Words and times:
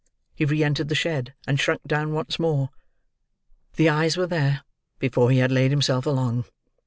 He 0.33 0.45
re 0.45 0.63
entered 0.63 0.89
the 0.89 0.95
shed, 0.95 1.35
and 1.45 1.59
shrunk 1.59 1.83
down 1.85 2.11
once 2.11 2.39
more. 2.39 2.71
The 3.75 3.87
eyes 3.89 4.17
were 4.17 4.25
there, 4.25 4.63
before 4.97 5.29
he 5.29 5.37
had 5.37 5.51
laid 5.51 5.69
himself 5.69 6.07
along. 6.07 6.45